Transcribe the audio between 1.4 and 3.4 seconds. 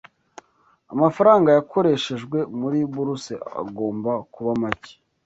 yakoreshejwe muri buruse